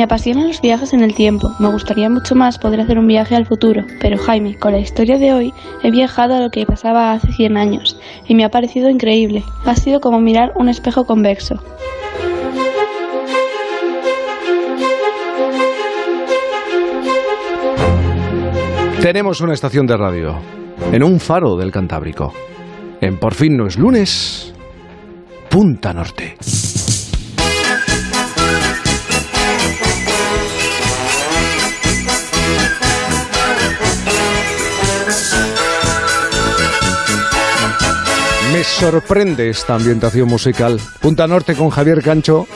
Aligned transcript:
Me 0.00 0.04
apasionan 0.04 0.48
los 0.48 0.62
viajes 0.62 0.94
en 0.94 1.02
el 1.02 1.14
tiempo. 1.14 1.52
Me 1.58 1.70
gustaría 1.70 2.08
mucho 2.08 2.34
más 2.34 2.56
poder 2.56 2.80
hacer 2.80 2.98
un 2.98 3.06
viaje 3.06 3.36
al 3.36 3.44
futuro. 3.44 3.84
Pero 4.00 4.16
Jaime, 4.16 4.56
con 4.56 4.72
la 4.72 4.78
historia 4.78 5.18
de 5.18 5.34
hoy 5.34 5.52
he 5.82 5.90
viajado 5.90 6.34
a 6.36 6.40
lo 6.40 6.48
que 6.48 6.64
pasaba 6.64 7.12
hace 7.12 7.30
100 7.30 7.58
años 7.58 8.00
y 8.26 8.34
me 8.34 8.46
ha 8.46 8.48
parecido 8.48 8.88
increíble. 8.88 9.44
Ha 9.66 9.76
sido 9.76 10.00
como 10.00 10.18
mirar 10.18 10.52
un 10.56 10.70
espejo 10.70 11.04
convexo. 11.04 11.56
Tenemos 19.02 19.42
una 19.42 19.52
estación 19.52 19.86
de 19.86 19.98
radio 19.98 20.38
en 20.92 21.02
un 21.02 21.20
faro 21.20 21.56
del 21.56 21.70
Cantábrico. 21.70 22.32
En 23.02 23.18
Por 23.18 23.34
fin 23.34 23.54
no 23.54 23.66
es 23.66 23.76
lunes, 23.76 24.54
Punta 25.50 25.92
Norte. 25.92 26.38
Sorprende 38.80 39.50
esta 39.50 39.74
ambientación 39.74 40.26
musical. 40.26 40.80
Punta 41.00 41.26
Norte 41.26 41.54
con 41.54 41.68
Javier 41.68 42.02
Cancho. 42.02 42.46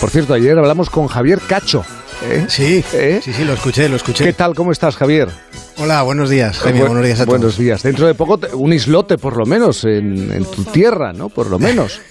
Por 0.00 0.08
cierto, 0.08 0.32
ayer 0.32 0.56
hablamos 0.56 0.88
con 0.88 1.08
Javier 1.08 1.40
Cacho. 1.40 1.84
¿eh? 2.30 2.46
Sí, 2.48 2.84
¿Eh? 2.92 3.20
sí, 3.20 3.32
sí, 3.32 3.44
lo 3.44 3.54
escuché, 3.54 3.88
lo 3.88 3.96
escuché. 3.96 4.22
¿Qué 4.22 4.32
tal? 4.32 4.54
¿Cómo 4.54 4.70
estás, 4.70 4.94
Javier? 4.94 5.28
Hola, 5.76 6.02
buenos 6.02 6.30
días, 6.30 6.58
Jaime, 6.58 6.80
Bu- 6.82 6.86
buenos 6.86 7.04
días 7.04 7.18
a 7.20 7.24
todos. 7.26 7.38
Buenos 7.38 7.58
días. 7.58 7.82
Dentro 7.82 8.06
de 8.06 8.14
poco, 8.14 8.38
te- 8.38 8.54
un 8.54 8.72
islote, 8.72 9.18
por 9.18 9.36
lo 9.36 9.44
menos, 9.44 9.82
en, 9.84 10.30
en 10.32 10.44
tu 10.44 10.62
tierra, 10.64 11.12
¿no? 11.12 11.28
Por 11.28 11.48
lo 11.50 11.58
menos. 11.58 12.00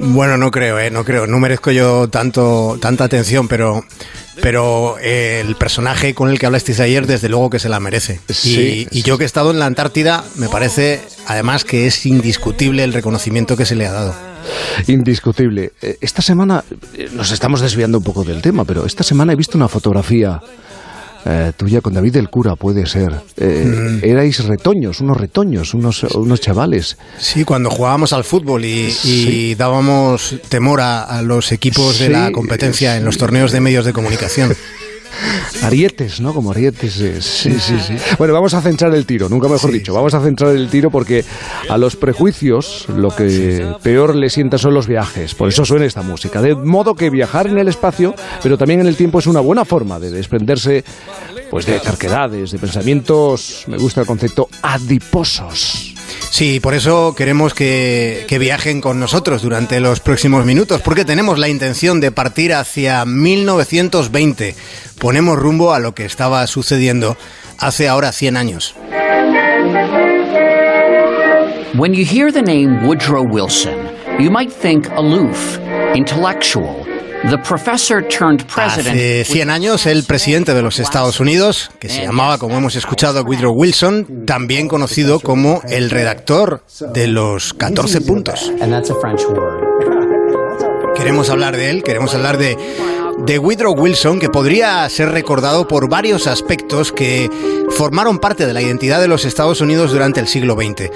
Bueno, 0.00 0.36
no 0.36 0.50
creo, 0.50 0.78
eh, 0.80 0.90
no 0.90 1.04
creo, 1.04 1.26
no 1.28 1.38
merezco 1.38 1.70
yo 1.70 2.08
tanto, 2.08 2.78
tanta 2.80 3.04
atención, 3.04 3.46
pero, 3.46 3.84
pero 4.42 4.96
eh, 5.00 5.40
el 5.46 5.54
personaje 5.54 6.14
con 6.14 6.30
el 6.30 6.38
que 6.38 6.46
hablasteis 6.46 6.80
ayer, 6.80 7.06
desde 7.06 7.28
luego 7.28 7.48
que 7.48 7.58
se 7.60 7.68
la 7.68 7.78
merece. 7.78 8.20
Sí, 8.28 8.88
y, 8.90 8.98
y 8.98 9.02
yo 9.02 9.16
que 9.16 9.22
he 9.24 9.26
estado 9.26 9.52
en 9.52 9.60
la 9.60 9.66
Antártida, 9.66 10.24
me 10.36 10.48
parece, 10.48 11.00
además, 11.26 11.64
que 11.64 11.86
es 11.86 12.06
indiscutible 12.06 12.82
el 12.82 12.92
reconocimiento 12.92 13.56
que 13.56 13.66
se 13.66 13.76
le 13.76 13.86
ha 13.86 13.92
dado. 13.92 14.14
Indiscutible. 14.88 15.72
Eh, 15.80 15.96
Esta 16.00 16.22
semana, 16.22 16.64
eh, 16.96 17.08
nos 17.12 17.30
estamos 17.30 17.60
desviando 17.60 17.98
un 17.98 18.04
poco 18.04 18.24
del 18.24 18.42
tema, 18.42 18.64
pero 18.64 18.84
esta 18.86 19.04
semana 19.04 19.32
he 19.32 19.36
visto 19.36 19.56
una 19.56 19.68
fotografía 19.68 20.40
eh, 21.24 21.52
tuya 21.56 21.80
con 21.80 21.94
David 21.94 22.12
del 22.12 22.30
Cura, 22.30 22.56
puede 22.56 22.86
ser. 22.86 23.12
Eh, 23.36 23.64
Mm. 23.64 24.04
Erais 24.04 24.44
retoños, 24.44 25.00
unos 25.00 25.16
retoños, 25.16 25.74
unos, 25.74 26.02
unos 26.04 26.40
chavales. 26.40 26.96
Sí, 27.18 27.44
cuando 27.44 27.70
jugábamos 27.70 28.12
al 28.12 28.24
fútbol 28.24 28.64
y, 28.64 29.54
dábamos 29.54 30.36
temor 30.48 30.80
a, 30.80 31.02
a 31.02 31.22
los 31.22 31.52
equipos 31.52 31.98
de 31.98 32.08
la 32.08 32.32
competencia 32.32 32.96
en 32.96 33.04
los 33.04 33.16
torneos 33.16 33.52
de 33.52 33.60
medios 33.60 33.84
de 33.84 33.92
comunicación. 33.92 34.54
Arietes, 35.62 36.20
¿no? 36.20 36.34
Como 36.34 36.50
arietes. 36.50 37.00
eh, 37.00 37.20
sí, 37.22 37.52
sí, 37.58 37.76
sí. 37.78 37.94
Bueno, 38.18 38.34
vamos 38.34 38.54
a 38.54 38.60
centrar 38.60 38.94
el 38.94 39.06
tiro, 39.06 39.28
nunca 39.28 39.48
mejor 39.48 39.70
Sí. 39.70 39.78
dicho. 39.78 39.94
Vamos 39.94 40.14
a 40.14 40.20
centrar 40.20 40.54
el 40.54 40.68
tiro 40.68 40.90
porque 40.90 41.24
a 41.68 41.78
los 41.78 41.96
prejuicios 41.96 42.86
lo 42.88 43.10
que 43.10 43.66
peor 43.82 44.14
le 44.14 44.30
sienta 44.30 44.58
son 44.58 44.74
los 44.74 44.86
viajes. 44.86 45.34
Por 45.34 45.48
eso 45.48 45.64
suena 45.64 45.84
esta 45.86 46.02
música. 46.02 46.42
De 46.42 46.54
modo 46.54 46.94
que 46.94 47.10
viajar 47.10 47.46
en 47.46 47.58
el 47.58 47.68
espacio, 47.68 48.14
pero 48.42 48.58
también 48.58 48.80
en 48.80 48.86
el 48.86 48.96
tiempo, 48.96 49.18
es 49.18 49.26
una 49.26 49.40
buena 49.40 49.64
forma 49.64 49.98
de 49.98 50.10
desprenderse 50.10 50.84
pues 51.50 51.66
de 51.66 51.78
terquedades, 51.78 52.50
de 52.50 52.58
pensamientos, 52.58 53.64
me 53.68 53.76
gusta 53.76 54.00
el 54.00 54.06
concepto, 54.06 54.48
adiposos. 54.62 55.93
Sí, 56.34 56.58
por 56.58 56.74
eso 56.74 57.14
queremos 57.16 57.54
que, 57.54 58.26
viajen 58.40 58.80
con 58.80 58.98
nosotros 58.98 59.40
durante 59.40 59.78
los 59.78 60.00
próximos 60.00 60.44
minutos, 60.44 60.80
porque 60.80 61.04
tenemos 61.04 61.38
la 61.38 61.48
intención 61.48 62.00
de 62.00 62.10
partir 62.10 62.54
hacia 62.54 63.04
1920. 63.04 64.56
Ponemos 64.98 65.38
rumbo 65.38 65.74
a 65.74 65.78
lo 65.78 65.94
que 65.94 66.04
estaba 66.04 66.44
sucediendo 66.48 67.16
hace 67.60 67.86
ahora 67.88 68.10
100 68.10 68.36
años. 68.36 68.74
When 71.74 71.94
you 71.94 72.04
hear 72.04 72.32
the 72.32 72.42
Woodrow 72.84 73.22
Wilson, 73.22 73.76
you 74.18 74.28
might 74.28 74.50
think 74.50 74.88
aloof, 74.96 75.60
the 77.30 77.38
professor 77.38 78.06
turned 78.06 78.44
president. 78.46 78.96
Hace 78.96 79.24
100 79.24 79.50
años, 79.50 79.86
el 79.86 80.04
presidente 80.04 80.54
de 80.54 80.62
los 80.62 80.78
Estados 80.78 81.20
Unidos, 81.20 81.70
que 81.78 81.88
se 81.88 82.02
llamaba, 82.02 82.38
como 82.38 82.56
hemos 82.56 82.76
escuchado, 82.76 83.22
Woodrow 83.22 83.52
Wilson, 83.54 84.24
también 84.26 84.68
conocido 84.68 85.20
como 85.20 85.62
el 85.68 85.90
redactor 85.90 86.64
de 86.92 87.06
los 87.06 87.54
14 87.54 88.00
puntos. 88.02 88.52
Queremos 90.94 91.30
hablar 91.30 91.56
de 91.56 91.70
él, 91.70 91.82
queremos 91.82 92.14
hablar 92.14 92.38
de, 92.38 92.56
de 93.18 93.38
Woodrow 93.38 93.74
Wilson, 93.74 94.20
que 94.20 94.28
podría 94.28 94.88
ser 94.88 95.10
recordado 95.10 95.66
por 95.66 95.88
varios 95.88 96.26
aspectos 96.26 96.92
que 96.92 97.28
formaron 97.70 98.18
parte 98.18 98.46
de 98.46 98.52
la 98.52 98.62
identidad 98.62 99.00
de 99.00 99.08
los 99.08 99.24
Estados 99.24 99.60
Unidos 99.60 99.92
durante 99.92 100.20
el 100.20 100.28
siglo 100.28 100.54
XX. 100.54 100.90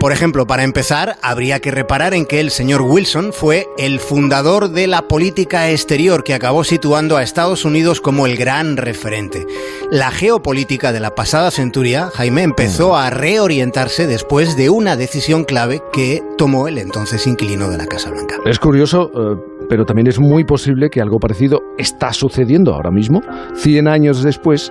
Por 0.00 0.12
ejemplo, 0.12 0.46
para 0.46 0.62
empezar, 0.62 1.16
habría 1.22 1.58
que 1.58 1.72
reparar 1.72 2.14
en 2.14 2.24
que 2.24 2.38
el 2.38 2.50
señor 2.50 2.82
Wilson 2.82 3.32
fue 3.32 3.66
el 3.78 3.98
fundador 3.98 4.70
de 4.70 4.86
la 4.86 5.08
política 5.08 5.70
exterior 5.70 6.22
que 6.22 6.34
acabó 6.34 6.62
situando 6.62 7.16
a 7.16 7.24
Estados 7.24 7.64
Unidos 7.64 8.00
como 8.00 8.24
el 8.26 8.36
gran 8.36 8.76
referente. 8.76 9.44
La 9.90 10.12
geopolítica 10.12 10.92
de 10.92 11.00
la 11.00 11.16
pasada 11.16 11.50
centuria, 11.50 12.10
Jaime, 12.14 12.44
empezó 12.44 12.96
a 12.96 13.10
reorientarse 13.10 14.06
después 14.06 14.56
de 14.56 14.70
una 14.70 14.94
decisión 14.94 15.42
clave 15.42 15.82
que 15.92 16.22
tomó 16.36 16.68
el 16.68 16.78
entonces 16.78 17.26
inquilino 17.26 17.68
de 17.68 17.78
la 17.78 17.86
Casa 17.86 18.12
Blanca. 18.12 18.36
Es 18.46 18.60
curioso, 18.60 19.10
eh, 19.12 19.36
pero 19.68 19.84
también 19.84 20.06
es 20.06 20.20
muy 20.20 20.44
posible 20.44 20.90
que 20.90 21.00
algo 21.00 21.18
parecido 21.18 21.58
está 21.76 22.12
sucediendo 22.12 22.72
ahora 22.72 22.92
mismo, 22.92 23.20
100 23.54 23.88
años 23.88 24.22
después, 24.22 24.70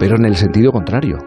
pero 0.00 0.16
en 0.16 0.24
el 0.24 0.34
sentido 0.34 0.72
contrario. 0.72 1.18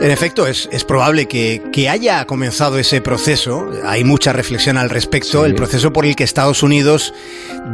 En 0.00 0.10
efecto, 0.10 0.46
es, 0.46 0.66
es 0.72 0.82
probable 0.84 1.26
que, 1.26 1.60
que 1.74 1.90
haya 1.90 2.24
comenzado 2.24 2.78
ese 2.78 3.02
proceso. 3.02 3.70
Hay 3.84 4.02
mucha 4.02 4.32
reflexión 4.32 4.78
al 4.78 4.88
respecto. 4.88 5.42
Sí. 5.42 5.50
El 5.50 5.54
proceso 5.54 5.92
por 5.92 6.06
el 6.06 6.16
que 6.16 6.24
Estados 6.24 6.62
Unidos 6.62 7.12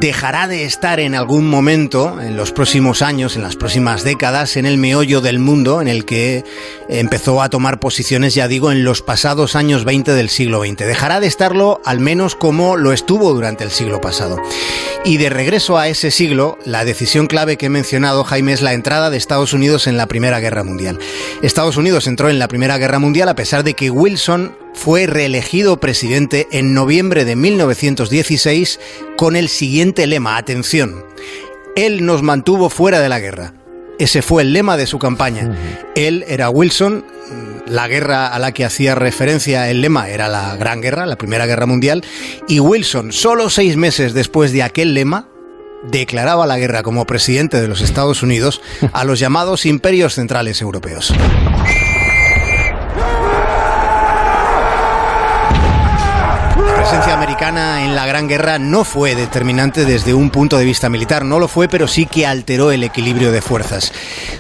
dejará 0.01 0.49
de 0.49 0.65
estar 0.65 0.99
en 0.99 1.15
algún 1.15 1.49
momento, 1.49 2.21
en 2.21 2.37
los 2.37 2.51
próximos 2.51 3.01
años, 3.01 3.37
en 3.37 3.43
las 3.43 3.55
próximas 3.55 4.03
décadas, 4.03 4.57
en 4.57 4.67
el 4.67 4.77
meollo 4.77 5.21
del 5.21 5.39
mundo, 5.39 5.81
en 5.81 5.87
el 5.87 6.05
que 6.05 6.45
empezó 6.89 7.41
a 7.43 7.49
tomar 7.49 7.79
posiciones, 7.79 8.35
ya 8.35 8.49
digo, 8.49 8.73
en 8.73 8.83
los 8.83 9.03
pasados 9.03 9.55
años 9.55 9.85
20 9.85 10.13
del 10.13 10.29
siglo 10.29 10.63
XX. 10.65 10.79
Dejará 10.79 11.21
de 11.21 11.29
estarlo 11.29 11.81
al 11.85 12.01
menos 12.01 12.35
como 12.35 12.77
lo 12.77 12.93
estuvo 12.93 13.33
durante 13.35 13.63
el 13.63 13.71
siglo 13.71 14.01
pasado. 14.01 14.43
Y 15.05 15.19
de 15.19 15.31
regreso 15.31 15.79
a 15.79 15.87
ese 15.87 16.11
siglo, 16.11 16.59
la 16.65 16.85
decisión 16.85 17.29
clave 17.29 17.57
que 17.57 17.67
he 17.67 17.71
mencionado, 17.71 18.25
Jaime, 18.25 18.53
es 18.53 18.61
la 18.61 18.73
entrada 18.73 19.09
de 19.09 19.17
Estados 19.17 19.53
Unidos 19.53 19.87
en 19.87 19.97
la 19.97 20.09
Primera 20.09 20.41
Guerra 20.41 20.65
Mundial. 20.65 20.99
Estados 21.43 21.77
Unidos 21.77 22.09
entró 22.17 22.31
en 22.31 22.39
la 22.39 22.49
Primera 22.49 22.79
Guerra 22.79 22.99
Mundial 22.99 23.29
a 23.29 23.37
pesar 23.37 23.63
de 23.63 23.75
que 23.75 23.91
Wilson 23.91 24.57
fue 24.73 25.07
reelegido 25.07 25.81
presidente 25.81 26.49
en 26.51 26.73
noviembre 26.73 27.27
de 27.27 27.37
1916 27.37 28.81
con 29.19 29.37
el 29.37 29.51
siguiente 29.51 30.07
lema, 30.07 30.39
atención, 30.39 31.05
él 31.77 32.07
nos 32.07 32.23
mantuvo 32.23 32.71
fuera 32.71 33.01
de 33.01 33.11
la 33.11 33.21
guerra. 33.21 33.53
Ese 33.99 34.23
fue 34.23 34.45
el 34.45 34.55
lema 34.55 34.79
de 34.79 34.87
su 34.87 34.99
campaña. 34.99 35.55
Él 35.95 36.25
era 36.27 36.49
Wilson, 36.49 37.05
la 37.67 37.87
guerra 37.87 38.29
a 38.29 38.39
la 38.39 38.53
que 38.53 38.65
hacía 38.65 38.95
referencia 38.95 39.69
el 39.69 39.83
lema 39.83 40.09
era 40.09 40.29
la 40.29 40.57
Gran 40.57 40.81
Guerra, 40.81 41.05
la 41.05 41.19
Primera 41.19 41.45
Guerra 41.45 41.67
Mundial, 41.67 42.03
y 42.49 42.61
Wilson, 42.61 43.13
solo 43.13 43.51
seis 43.51 43.77
meses 43.77 44.15
después 44.15 44.53
de 44.53 44.63
aquel 44.63 44.95
lema, 44.95 45.29
declaraba 45.91 46.47
la 46.47 46.59
guerra 46.59 46.83
como 46.83 47.05
presidente 47.05 47.61
de 47.61 47.69
los 47.69 47.83
Estados 47.83 48.23
Unidos 48.23 48.63
a 48.95 49.05
los 49.05 49.19
llamados 49.19 49.67
imperios 49.67 50.15
centrales 50.15 50.63
europeos. 50.63 51.13
Americana 57.49 57.85
en 57.85 57.95
la 57.95 58.07
Gran 58.07 58.29
Guerra 58.29 58.59
no 58.59 58.83
fue 58.83 59.15
determinante 59.15 59.85
desde 59.85 60.15
un 60.15 60.31
punto 60.31 60.59
de 60.59 60.65
vista 60.65 60.89
militar, 60.89 61.25
no 61.25 61.39
lo 61.39 61.47
fue, 61.47 61.69
pero 61.69 61.87
sí 61.87 62.07
que 62.07 62.27
alteró 62.27 62.73
el 62.73 62.83
equilibrio 62.83 63.31
de 63.31 63.41
fuerzas. 63.41 63.93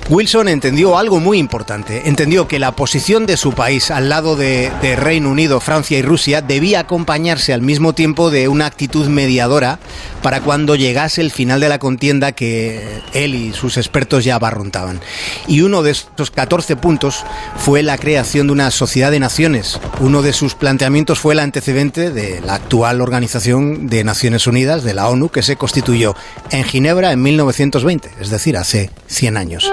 Wilson 0.08 0.48
entendió 0.48 0.98
algo 0.98 1.20
muy 1.20 1.38
importante, 1.38 2.08
entendió 2.08 2.48
que 2.48 2.58
la 2.58 2.72
posición 2.72 3.26
de 3.26 3.36
su 3.36 3.52
país 3.52 3.90
al 3.90 4.08
lado 4.08 4.34
de, 4.34 4.72
de 4.82 4.96
Reino 4.96 5.30
Unido, 5.30 5.60
Francia 5.60 5.98
y 5.98 6.02
Rusia 6.02 6.42
debía 6.42 6.80
acompañarse 6.80 7.52
al 7.52 7.62
mismo 7.62 7.92
tiempo 7.92 8.30
de 8.30 8.48
una 8.48 8.66
actitud 8.66 9.06
mediadora 9.06 9.78
para 10.22 10.40
cuando 10.40 10.74
llegase 10.74 11.20
el 11.20 11.30
final 11.30 11.60
de 11.60 11.68
la 11.68 11.78
contienda 11.78 12.32
que 12.32 13.02
él 13.12 13.34
y 13.34 13.52
sus 13.52 13.76
expertos 13.76 14.24
ya 14.24 14.38
barruntaban. 14.38 15.00
Y 15.46 15.60
uno 15.60 15.82
de 15.82 15.92
estos 15.92 16.30
14 16.32 16.76
puntos 16.76 17.24
fue 17.56 17.82
la 17.82 17.98
creación 17.98 18.48
de 18.48 18.52
una 18.52 18.70
sociedad 18.70 19.10
de 19.10 19.20
naciones. 19.20 19.78
Uno 20.00 20.22
de 20.22 20.32
sus 20.32 20.54
planteamientos 20.54 21.20
fue 21.20 21.34
el 21.34 21.40
antecedente 21.40 22.10
de 22.10 22.40
la 22.40 22.54
actual 22.54 22.95
Organización 23.00 23.88
de 23.88 24.04
Naciones 24.04 24.46
Unidas, 24.46 24.84
de 24.84 24.94
la 24.94 25.08
ONU, 25.08 25.28
que 25.28 25.42
se 25.42 25.56
constituyó 25.56 26.14
en 26.50 26.64
Ginebra 26.64 27.12
en 27.12 27.22
1920, 27.22 28.10
es 28.20 28.30
decir, 28.30 28.56
hace 28.56 28.90
100 29.06 29.36
años. 29.36 29.72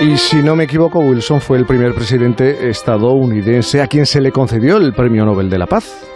Y 0.00 0.16
si 0.16 0.36
no 0.36 0.54
me 0.54 0.64
equivoco, 0.64 1.00
Wilson 1.00 1.40
fue 1.40 1.58
el 1.58 1.66
primer 1.66 1.92
presidente 1.92 2.68
estadounidense 2.70 3.82
a 3.82 3.88
quien 3.88 4.06
se 4.06 4.20
le 4.20 4.30
concedió 4.30 4.76
el 4.76 4.92
Premio 4.92 5.24
Nobel 5.24 5.50
de 5.50 5.58
la 5.58 5.66
Paz. 5.66 6.08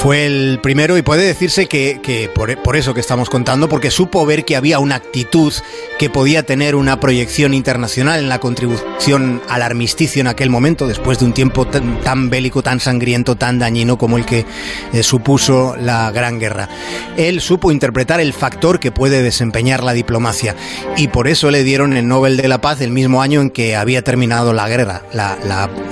Fue 0.00 0.24
el 0.24 0.60
primero 0.62 0.96
y 0.96 1.02
puede 1.02 1.26
decirse 1.26 1.66
que, 1.66 2.30
por, 2.34 2.74
eso 2.74 2.94
que 2.94 3.00
estamos 3.00 3.28
contando, 3.28 3.68
porque 3.68 3.90
supo 3.90 4.24
ver 4.24 4.46
que 4.46 4.56
había 4.56 4.78
una 4.78 4.94
actitud 4.94 5.52
que 5.98 6.08
podía 6.08 6.42
tener 6.42 6.74
una 6.74 6.98
proyección 6.98 7.52
internacional 7.52 8.18
en 8.18 8.30
la 8.30 8.38
contribución 8.38 9.42
al 9.50 9.60
armisticio 9.60 10.22
en 10.22 10.26
aquel 10.26 10.48
momento, 10.48 10.88
después 10.88 11.18
de 11.18 11.26
un 11.26 11.34
tiempo 11.34 11.66
tan, 11.66 12.30
bélico, 12.30 12.62
tan 12.62 12.80
sangriento, 12.80 13.36
tan 13.36 13.58
dañino 13.58 13.98
como 13.98 14.16
el 14.16 14.24
que 14.24 14.46
eh, 14.94 15.02
supuso 15.02 15.76
la 15.76 16.10
Gran 16.12 16.38
Guerra. 16.38 16.70
Él 17.18 17.42
supo 17.42 17.70
interpretar 17.70 18.22
el 18.22 18.32
factor 18.32 18.80
que 18.80 18.92
puede 18.92 19.22
desempeñar 19.22 19.84
la 19.84 19.92
diplomacia 19.92 20.56
y 20.96 21.08
por 21.08 21.28
eso 21.28 21.50
le 21.50 21.62
dieron 21.62 21.92
el 21.92 22.08
Nobel 22.08 22.38
de 22.38 22.48
la 22.48 22.62
Paz 22.62 22.80
el 22.80 22.90
mismo 22.90 23.20
año 23.20 23.42
en 23.42 23.50
que 23.50 23.76
había 23.76 24.00
terminado 24.00 24.54
la 24.54 24.66
guerra, 24.66 25.02
la, 25.12 25.36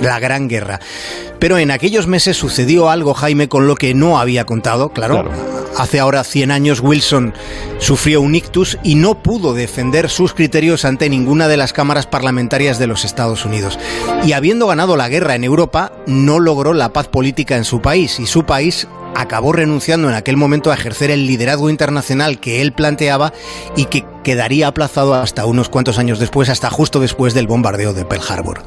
la 0.01 0.19
Gran 0.19 0.47
Guerra. 0.47 0.79
Pero 1.39 1.57
en 1.57 1.71
aquellos 1.71 2.07
meses 2.07 2.37
sucedió 2.37 2.89
algo, 2.89 3.13
Jaime, 3.13 3.47
con 3.47 3.67
lo 3.67 3.75
que 3.75 3.93
no 3.93 4.19
había 4.19 4.45
contado, 4.45 4.89
claro. 4.89 5.29
Hace 5.77 5.99
ahora 5.99 6.23
100 6.23 6.51
años 6.51 6.81
Wilson 6.81 7.33
sufrió 7.77 8.21
un 8.21 8.35
ictus 8.35 8.77
y 8.83 8.95
no 8.95 9.23
pudo 9.23 9.53
defender 9.53 10.09
sus 10.09 10.33
criterios 10.33 10.83
ante 10.83 11.09
ninguna 11.09 11.47
de 11.47 11.57
las 11.57 11.71
cámaras 11.71 12.07
parlamentarias 12.07 12.79
de 12.79 12.87
los 12.87 13.05
Estados 13.05 13.45
Unidos. 13.45 13.79
Y 14.25 14.33
habiendo 14.33 14.67
ganado 14.67 14.97
la 14.97 15.07
guerra 15.07 15.35
en 15.35 15.43
Europa, 15.45 15.93
no 16.05 16.39
logró 16.39 16.73
la 16.73 16.91
paz 16.91 17.07
política 17.07 17.55
en 17.55 17.63
su 17.63 17.81
país 17.81 18.19
y 18.19 18.25
su 18.25 18.45
país 18.45 18.87
acabó 19.15 19.53
renunciando 19.53 20.09
en 20.09 20.15
aquel 20.15 20.37
momento 20.37 20.71
a 20.71 20.75
ejercer 20.75 21.11
el 21.11 21.25
liderazgo 21.25 21.69
internacional 21.69 22.39
que 22.39 22.61
él 22.61 22.73
planteaba 22.73 23.33
y 23.75 23.85
que 23.85 24.05
quedaría 24.23 24.67
aplazado 24.67 25.13
hasta 25.13 25.45
unos 25.45 25.69
cuantos 25.69 25.97
años 25.97 26.19
después, 26.19 26.49
hasta 26.49 26.69
justo 26.69 26.99
después 26.99 27.33
del 27.33 27.47
bombardeo 27.47 27.93
de 27.93 28.05
Pearl 28.05 28.23
Harbor. 28.27 28.63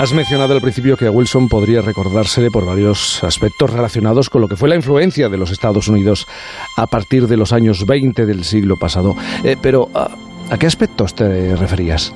Has 0.00 0.14
mencionado 0.14 0.54
al 0.54 0.62
principio 0.62 0.96
que 0.96 1.04
a 1.04 1.10
Wilson 1.10 1.46
podría 1.50 1.82
recordársele 1.82 2.50
por 2.50 2.64
varios 2.64 3.22
aspectos 3.22 3.68
relacionados 3.68 4.30
con 4.30 4.40
lo 4.40 4.48
que 4.48 4.56
fue 4.56 4.70
la 4.70 4.74
influencia 4.74 5.28
de 5.28 5.36
los 5.36 5.50
Estados 5.50 5.88
Unidos 5.88 6.26
a 6.78 6.86
partir 6.86 7.26
de 7.26 7.36
los 7.36 7.52
años 7.52 7.84
20 7.84 8.24
del 8.24 8.44
siglo 8.44 8.78
pasado. 8.78 9.14
Eh, 9.44 9.58
pero, 9.60 9.90
¿a, 9.92 10.56
qué 10.58 10.66
aspectos 10.66 11.14
te 11.14 11.54
referías? 11.54 12.14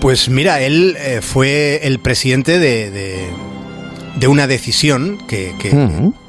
Pues 0.00 0.28
mira, 0.28 0.60
él 0.60 0.94
eh, 0.96 1.18
fue 1.22 1.80
el 1.82 1.98
presidente 1.98 2.60
de, 2.60 2.92
de, 4.14 4.28
una 4.28 4.46
decisión 4.46 5.18
que, 5.26 5.54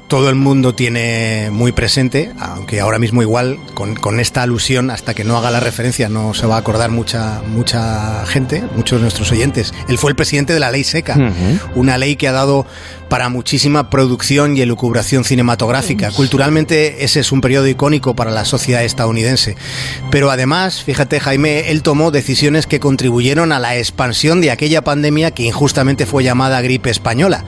todo 0.08 0.28
el 0.28 0.36
mundo 0.36 0.74
tiene 0.74 1.50
muy 1.50 1.72
presente, 1.72 2.32
aunque 2.38 2.80
ahora 2.80 2.98
mismo 2.98 3.22
igual 3.22 3.58
con, 3.74 4.20
esta 4.20 4.42
alusión, 4.42 4.90
hasta 4.90 5.14
que 5.14 5.24
no 5.24 5.36
haga 5.36 5.50
la 5.50 5.60
referencia, 5.60 6.08
no 6.08 6.32
se 6.32 6.46
va 6.46 6.56
a 6.56 6.58
acordar 6.58 6.90
mucha, 6.90 7.42
mucha 7.42 8.24
gente, 8.26 8.62
muchos 8.76 8.98
de 8.98 9.02
nuestros 9.02 9.32
oyentes. 9.32 9.74
Él 9.88 9.98
fue 9.98 10.10
el 10.10 10.16
presidente 10.16 10.52
de 10.52 10.60
la 10.60 10.70
ley 10.70 10.84
seca, 10.84 11.16
una 11.74 11.98
ley 11.98 12.16
que 12.16 12.28
ha 12.28 12.32
dado 12.32 12.66
para 13.08 13.28
muchísima 13.28 13.90
producción 13.90 14.56
y 14.56 14.60
elucubración 14.60 15.24
cinematográfica. 15.24 16.10
Culturalmente 16.10 17.04
ese 17.04 17.20
es 17.20 17.32
un 17.32 17.40
periodo 17.40 17.66
icónico 17.68 18.14
para 18.14 18.30
la 18.30 18.44
sociedad 18.44 18.84
estadounidense. 18.84 19.56
Pero 20.10 20.30
además, 20.30 20.82
fíjate 20.82 21.20
Jaime, 21.20 21.70
él 21.70 21.82
tomó 21.82 22.10
decisiones 22.10 22.66
que 22.66 22.80
contribuyeron 22.80 23.52
a 23.52 23.58
la 23.58 23.76
expansión 23.76 24.40
de 24.40 24.50
aquella 24.50 24.82
pandemia 24.82 25.30
que 25.30 25.44
injustamente 25.44 26.06
fue 26.06 26.24
llamada 26.24 26.60
gripe 26.60 26.90
española. 26.90 27.44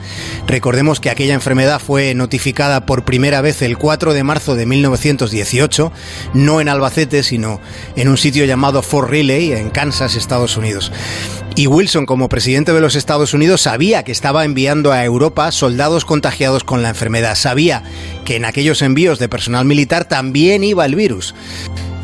Recordemos 0.47 0.99
que 0.99 1.09
aquella 1.09 1.33
enfermedad 1.33 1.79
fue 1.79 2.13
notificada 2.13 2.85
por 2.85 3.03
primera 3.03 3.41
vez 3.41 3.61
el 3.61 3.77
4 3.77 4.13
de 4.13 4.23
marzo 4.23 4.55
de 4.55 4.65
1918, 4.65 5.91
no 6.33 6.61
en 6.61 6.69
Albacete, 6.69 7.23
sino 7.23 7.59
en 7.95 8.07
un 8.07 8.17
sitio 8.17 8.45
llamado 8.45 8.81
Fort 8.81 9.09
Riley, 9.09 9.53
en 9.53 9.69
Kansas, 9.69 10.15
Estados 10.15 10.57
Unidos. 10.57 10.91
Y 11.55 11.67
Wilson, 11.67 12.05
como 12.05 12.29
presidente 12.29 12.71
de 12.73 12.79
los 12.79 12.95
Estados 12.95 13.33
Unidos, 13.33 13.61
sabía 13.61 14.03
que 14.03 14.11
estaba 14.11 14.45
enviando 14.45 14.93
a 14.93 15.03
Europa 15.03 15.48
soldados 15.51 16.05
contagiados 16.05 16.63
con 16.63 16.81
la 16.81 16.89
enfermedad. 16.89 17.35
Sabía 17.35 17.83
que 18.25 18.35
en 18.35 18.45
aquellos 18.45 18.81
envíos 18.81 19.19
de 19.19 19.29
personal 19.29 19.65
militar 19.65 20.05
también 20.05 20.63
iba 20.63 20.85
el 20.85 20.95
virus. 20.95 21.35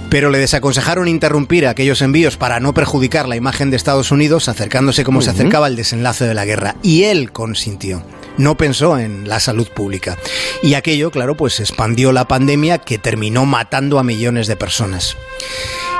Pero 0.09 0.29
le 0.29 0.37
desaconsejaron 0.37 1.07
interrumpir 1.07 1.67
aquellos 1.67 2.01
envíos 2.01 2.37
para 2.37 2.59
no 2.59 2.73
perjudicar 2.73 3.27
la 3.27 3.35
imagen 3.35 3.69
de 3.69 3.77
Estados 3.77 4.11
Unidos, 4.11 4.47
acercándose 4.47 5.03
como 5.03 5.21
se 5.21 5.31
acercaba 5.31 5.67
el 5.67 5.75
desenlace 5.75 6.25
de 6.25 6.33
la 6.33 6.45
guerra. 6.45 6.75
Y 6.83 7.03
él 7.03 7.31
consintió 7.31 8.03
no 8.37 8.57
pensó 8.57 8.97
en 8.97 9.27
la 9.27 9.39
salud 9.39 9.67
pública. 9.69 10.17
Y 10.61 10.73
aquello, 10.73 11.11
claro, 11.11 11.35
pues 11.35 11.59
expandió 11.59 12.11
la 12.11 12.27
pandemia 12.27 12.79
que 12.79 12.97
terminó 12.97 13.45
matando 13.45 13.99
a 13.99 14.03
millones 14.03 14.47
de 14.47 14.55
personas. 14.55 15.15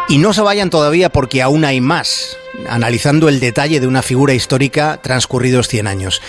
Y 0.07 0.19
no 0.19 0.33
se 0.33 0.41
vayan 0.41 0.69
todavía 0.69 1.09
porque 1.09 1.41
aún 1.41 1.65
hay 1.65 1.81
más, 1.81 2.37
analizando 2.69 3.27
el 3.27 3.39
detalle 3.39 3.79
de 3.79 3.87
una 3.87 4.03
figura 4.03 4.35
histórica 4.35 4.99
transcurridos 5.01 5.67
100 5.67 5.87
años. 5.87 6.21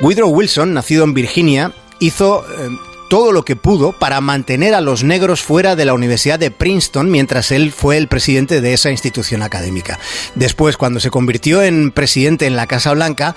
Woodrow 0.00 0.30
Wilson, 0.30 0.72
nacido 0.72 1.04
en 1.04 1.12
Virginia, 1.12 1.72
hizo 1.98 2.46
eh, 2.48 2.70
todo 3.10 3.32
lo 3.32 3.44
que 3.44 3.56
pudo 3.56 3.92
para 3.92 4.22
mantener 4.22 4.74
a 4.74 4.80
los 4.80 5.04
negros 5.04 5.42
fuera 5.42 5.76
de 5.76 5.84
la 5.84 5.92
Universidad 5.92 6.38
de 6.38 6.50
Princeton 6.50 7.10
mientras 7.10 7.50
él 7.50 7.72
fue 7.72 7.98
el 7.98 8.08
presidente 8.08 8.62
de 8.62 8.72
esa 8.72 8.90
institución 8.90 9.42
académica. 9.42 9.98
Después, 10.34 10.78
cuando 10.78 10.98
se 10.98 11.10
convirtió 11.10 11.62
en 11.62 11.90
presidente 11.90 12.46
en 12.46 12.56
la 12.56 12.66
Casa 12.66 12.94
Blanca, 12.94 13.36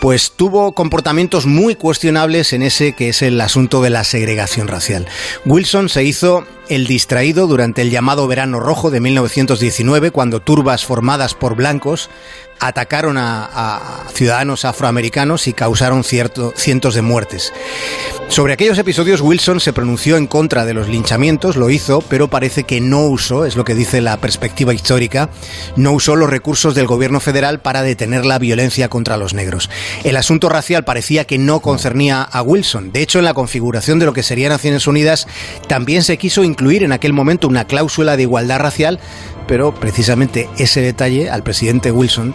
pues 0.00 0.32
tuvo 0.32 0.72
comportamientos 0.72 1.46
muy 1.46 1.74
cuestionables 1.74 2.52
en 2.52 2.62
ese 2.62 2.92
que 2.92 3.08
es 3.08 3.22
el 3.22 3.40
asunto 3.40 3.82
de 3.82 3.90
la 3.90 4.04
segregación 4.04 4.68
racial. 4.68 5.06
Wilson 5.44 5.88
se 5.88 6.04
hizo 6.04 6.46
el 6.68 6.86
distraído 6.86 7.46
durante 7.46 7.82
el 7.82 7.90
llamado 7.90 8.26
Verano 8.26 8.60
Rojo 8.60 8.90
de 8.90 9.00
1919, 9.00 10.10
cuando 10.10 10.40
turbas 10.40 10.84
formadas 10.84 11.34
por 11.34 11.56
blancos 11.56 12.10
atacaron 12.60 13.16
a, 13.18 14.04
ciudadanos 14.12 14.64
afroamericanos 14.64 15.46
y 15.46 15.52
causaron 15.52 16.04
cientos 16.04 16.94
de 16.94 17.02
muertes. 17.02 17.52
Sobre 18.28 18.52
aquellos 18.52 18.78
episodios 18.78 19.22
Wilson 19.22 19.58
se 19.58 19.72
pronunció 19.72 20.18
en 20.18 20.26
contra 20.26 20.66
de 20.66 20.74
los 20.74 20.86
linchamientos, 20.88 21.56
lo 21.56 21.70
hizo, 21.70 22.02
pero 22.02 22.28
parece 22.28 22.64
que 22.64 22.78
no 22.80 23.06
usó, 23.06 23.46
es 23.46 23.56
lo 23.56 23.64
que 23.64 23.74
dice 23.74 24.02
la 24.02 24.18
perspectiva 24.18 24.74
histórica, 24.74 25.30
no 25.76 25.92
usó 25.92 26.14
los 26.14 26.28
recursos 26.28 26.74
del 26.74 26.86
gobierno 26.86 27.20
federal 27.20 27.60
para 27.60 27.82
detener 27.82 28.26
la 28.26 28.38
violencia 28.38 28.90
contra 28.90 29.16
los 29.16 29.32
negros. 29.32 29.70
El 30.04 30.16
asunto 30.16 30.50
racial 30.50 30.84
parecía 30.84 31.24
que 31.24 31.38
no 31.38 31.60
concernía 31.60 32.22
a 32.22 32.42
Wilson. 32.42 32.92
De 32.92 33.00
hecho, 33.00 33.18
en 33.18 33.24
la 33.24 33.34
configuración 33.34 33.98
de 33.98 34.06
lo 34.06 34.12
que 34.12 34.22
sería 34.22 34.50
Naciones 34.50 34.86
Unidas 34.86 35.26
también 35.66 36.04
se 36.04 36.18
quiso 36.18 36.44
incluir 36.44 36.82
en 36.82 36.92
aquel 36.92 37.14
momento 37.14 37.48
una 37.48 37.64
cláusula 37.64 38.16
de 38.16 38.22
igualdad 38.22 38.60
racial 38.60 39.00
pero 39.48 39.74
precisamente 39.74 40.48
ese 40.58 40.80
detalle 40.80 41.30
al 41.30 41.42
presidente 41.42 41.90
Wilson 41.90 42.34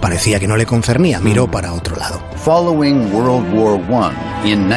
parecía 0.00 0.38
que 0.38 0.46
no 0.46 0.56
le 0.56 0.64
concernía, 0.64 1.20
miró 1.20 1.50
para 1.50 1.74
otro 1.74 1.96
lado. 1.96 2.22
Following 2.36 3.12
World 3.12 3.52
War 3.90 4.12
I 4.44 4.52
in 4.52 4.68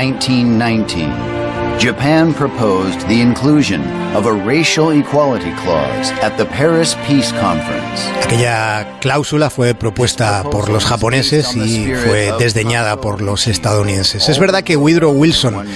1919, 0.47 1.79
Japan 1.79 2.33
proposed 2.33 3.07
the 3.07 3.21
inclusion 3.21 3.81
of 4.15 4.25
a 4.25 4.33
racial 4.33 4.91
equality 4.91 5.51
clause 5.63 6.11
at 6.23 6.35
the 6.37 6.45
Paris 6.45 6.95
Peace 7.05 7.31
Conference. 7.33 8.09
Aquella 8.23 8.99
cláusula 8.99 9.49
fue 9.49 9.75
propuesta 9.75 10.43
por 10.49 10.69
los 10.69 10.85
japoneses 10.85 11.55
y 11.55 11.93
fue 11.93 12.33
desdeñada 12.39 12.99
por 12.99 13.21
los 13.21 13.47
estadounidenses. 13.47 14.27
Es 14.27 14.39
verdad 14.39 14.63
que 14.63 14.75
Woodrow 14.75 15.11
Wilson 15.11 15.67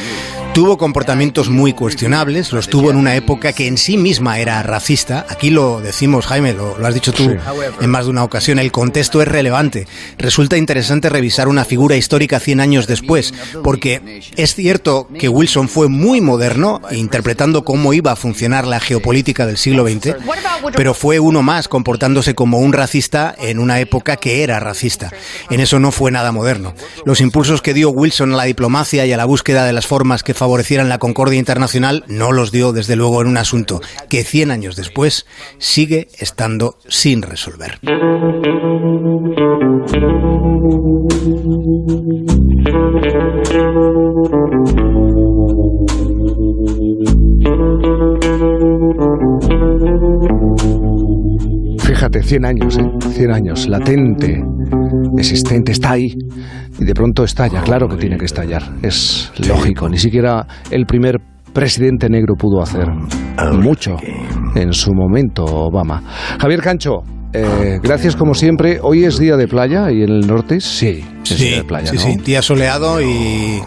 Tuvo 0.54 0.78
comportamientos 0.78 1.50
muy 1.50 1.72
cuestionables, 1.72 2.52
los 2.52 2.68
tuvo 2.68 2.92
en 2.92 2.98
una 2.98 3.16
época 3.16 3.54
que 3.54 3.68
en 3.68 3.78
sí 3.78 3.96
misma 3.96 4.40
era 4.40 4.62
racista. 4.62 5.26
Aquí 5.30 5.50
lo 5.50 5.80
decimos, 5.80 6.26
Jaime, 6.26 6.52
lo, 6.52 6.76
has 6.86 6.94
dicho 6.94 7.14
tú 7.14 7.38
en 7.80 7.90
más 7.90 8.06
de 8.06 8.12
una 8.12 8.26
ocasión, 8.26 8.60
el 8.60 8.70
contexto 8.70 9.22
es 9.22 9.30
relevante. 9.30 9.88
Resulta 10.18 10.58
interesante 10.58 11.08
revisar 11.08 11.48
una 11.48 11.64
figura 11.64 11.96
histórica 11.96 12.42
100 12.42 12.60
años 12.60 12.86
después, 12.86 13.34
porque 13.64 14.22
es 14.36 14.54
cierto 14.54 15.08
que 15.18 15.30
Wilson 15.30 15.70
fue 15.70 15.88
muy 15.88 16.20
moderno, 16.20 16.82
interpretando 16.92 17.64
cómo 17.64 17.94
iba 17.94 18.12
a 18.12 18.18
funcionar 18.18 18.68
la 18.68 18.82
geopolítica 18.82 19.46
del 19.46 19.58
siglo 19.58 19.88
XX, 19.88 20.16
pero 20.76 20.94
fue 20.94 21.22
uno 21.22 21.44
más 21.44 21.70
comportándose 21.70 22.36
como 22.36 22.60
un 22.60 22.74
racista 22.74 23.34
en 23.38 23.58
una 23.58 23.80
época 23.80 24.18
que 24.18 24.44
era 24.44 24.60
racista. 24.60 25.12
En 25.50 25.62
eso 25.62 25.80
no 25.80 25.94
fue 25.94 26.12
nada 26.12 26.34
moderno. 26.34 26.74
Los 27.06 27.22
impulsos 27.22 27.62
que 27.62 27.74
dio 27.74 27.90
Wilson 27.90 28.34
a 28.34 28.38
la 28.38 28.44
diplomacia 28.44 29.06
y 29.06 29.14
a 29.14 29.18
la 29.18 29.26
búsqueda 29.26 29.64
de 29.64 29.72
las 29.72 29.88
formas 29.88 30.24
que 30.24 30.41
favorecieran 30.42 30.90
la 30.90 30.98
concordia 30.98 31.38
internacional 31.38 32.04
no 32.08 32.32
los 32.32 32.52
dio 32.52 32.74
desde 32.74 32.96
luego 32.96 33.22
en 33.22 33.28
un 33.28 33.38
asunto 33.38 33.80
que 34.10 34.24
100 34.24 34.50
años 34.50 34.76
después 34.76 35.28
sigue 35.60 36.08
estando 36.18 36.80
sin 36.88 37.22
resolver. 37.22 37.78
Fíjate, 51.86 52.24
100 52.24 52.46
años, 52.46 52.80
¿eh? 52.80 52.90
100 53.14 53.32
años, 53.32 53.68
latente, 53.68 54.44
existente, 55.18 55.72
está 55.72 55.92
ahí. 55.92 56.14
Y 56.80 56.86
de 56.86 56.94
pronto 56.94 57.24
estalla, 57.24 57.62
claro 57.62 57.88
que 57.88 57.98
tiene 57.98 58.18
que 58.18 58.26
estallar, 58.26 58.64
es 58.82 59.32
lógico, 59.48 59.88
ni 59.90 59.98
siquiera 59.98 60.48
el 60.72 60.86
primer 60.86 61.20
presidente 61.54 62.10
negro 62.10 62.36
pudo 62.36 62.62
hacer 62.62 62.88
mucho 63.54 63.98
en 64.56 64.74
su 64.74 64.94
momento 64.94 65.44
Obama. 65.44 66.02
Javier 66.40 66.62
Cancho, 66.62 67.04
eh, 67.34 67.80
gracias 67.82 68.16
como 68.16 68.34
siempre, 68.34 68.80
hoy 68.82 69.06
es 69.06 69.18
día 69.18 69.38
de 69.38 69.48
playa 69.48 69.92
y 69.92 70.04
en 70.04 70.10
el 70.10 70.28
norte, 70.28 70.60
sí, 70.60 71.04
sí, 71.24 71.36
sí, 71.36 71.98
sí, 71.98 72.18
día 72.26 72.42
soleado 72.42 73.02
y, 73.02 73.62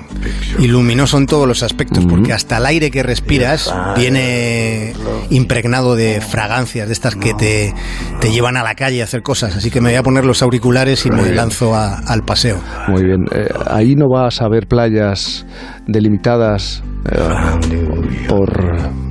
luminoso 0.61 1.19
en 1.19 1.27
todos 1.27 1.47
los 1.47 1.63
aspectos, 1.63 2.07
porque 2.07 2.33
hasta 2.33 2.59
el 2.59 2.67
aire 2.67 2.91
que 2.91 3.03
respiras 3.03 3.75
viene 3.97 4.93
impregnado 5.31 5.97
de 5.97 6.21
fragancias, 6.21 6.87
de 6.87 6.93
estas 6.93 7.17
que 7.17 7.35
te, 7.35 7.75
te 8.21 8.31
llevan 8.31 8.57
a 8.57 8.63
la 8.63 8.75
calle 8.75 9.01
a 9.01 9.05
hacer 9.05 9.23
cosas. 9.23 9.57
Así 9.57 9.71
que 9.71 9.81
me 9.81 9.91
voy 9.91 9.97
a 9.97 10.03
poner 10.03 10.25
los 10.25 10.43
auriculares 10.43 11.05
y 11.07 11.11
me 11.11 11.33
lanzo 11.33 11.75
al 11.75 12.23
paseo. 12.25 12.59
Muy 12.89 13.05
bien. 13.05 13.25
Eh, 13.33 13.49
ahí 13.67 13.95
no 13.95 14.09
vas 14.09 14.41
a 14.43 14.49
ver 14.49 14.67
playas 14.67 15.47
delimitadas 15.87 16.83
eh, 17.11 18.27
por, 18.29 18.51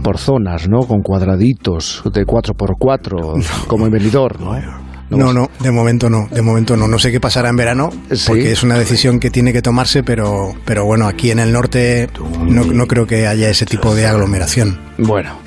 por 0.04 0.18
zonas, 0.18 0.68
¿no? 0.68 0.80
Con 0.80 1.02
cuadraditos 1.02 2.04
de 2.12 2.26
4x4, 2.26 3.66
como 3.68 3.86
en 3.86 3.92
Benidorm, 3.92 4.44
¿no? 4.44 4.93
No, 5.10 5.34
no, 5.34 5.50
de 5.60 5.72
momento 5.72 6.10
no, 6.10 6.28
de 6.32 6.42
momento 6.42 6.76
no. 6.76 6.88
No 6.88 6.98
sé 6.98 7.12
qué 7.12 7.20
pasará 7.20 7.50
en 7.50 7.56
verano, 7.56 7.92
porque 8.28 8.52
es 8.52 8.64
una 8.64 8.78
decisión 8.78 9.20
que 9.20 9.30
tiene 9.30 9.54
que 9.54 9.62
tomarse, 9.62 10.04
pero, 10.04 10.54
pero 10.66 10.86
bueno, 10.86 11.08
aquí 11.08 11.32
en 11.32 11.40
el 11.40 11.52
norte 11.52 12.10
no, 12.48 12.64
no 12.66 12.88
creo 12.88 13.06
que 13.06 13.28
haya 13.28 13.50
ese 13.50 13.66
tipo 13.66 13.94
de 13.94 14.08
aglomeración. 14.08 14.80
Bueno, 14.98 15.40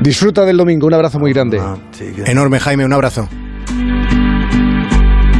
disfruta 0.00 0.44
del 0.44 0.56
domingo, 0.56 0.86
un 0.86 0.94
abrazo 0.94 1.18
muy 1.18 1.32
grande. 1.32 1.60
Enorme, 2.26 2.60
Jaime, 2.60 2.84
un 2.84 2.92
abrazo. 2.92 3.28